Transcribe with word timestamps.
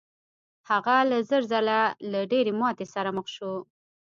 هغه 0.69 0.95
تر 1.11 1.21
زر 1.29 1.41
ځله 1.51 1.81
له 2.11 2.19
ډېرې 2.31 2.51
ماتې 2.59 2.85
سره 2.93 3.09
مخ 3.17 3.27
شو. 3.35 3.53